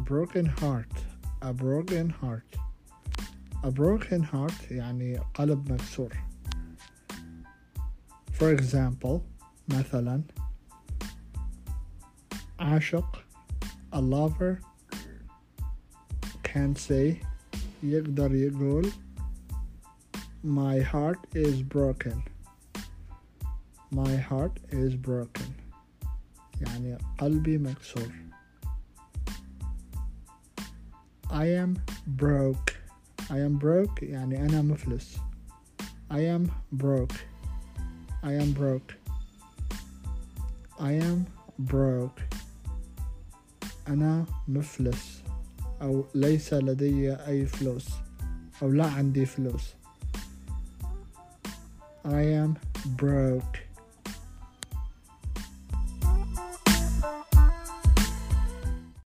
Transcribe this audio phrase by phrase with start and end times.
[0.00, 0.92] broken heart
[1.42, 2.56] a broken heart
[3.64, 6.12] a broken heart يعني قلب مكسور
[8.32, 9.20] for example
[9.68, 10.22] مثلا
[12.60, 13.24] عاشق
[13.92, 14.60] a lover
[16.42, 17.16] can say
[17.82, 18.92] يقدر يقول
[20.44, 22.22] my heart is broken
[23.94, 25.52] my heart is broken
[26.60, 28.25] يعني قلبي مكسور
[31.30, 31.74] I am
[32.06, 32.72] broke
[33.30, 35.16] I am broke يعني أنا مفلس
[36.10, 36.48] I am
[36.82, 37.16] broke
[38.22, 38.94] I am broke
[40.78, 41.24] I am
[41.72, 42.22] broke
[43.88, 45.22] أنا مفلس
[45.82, 47.88] أو ليس لدي أي فلوس
[48.62, 49.74] أو لا عندي فلوس
[52.04, 52.54] I am
[53.00, 53.65] broke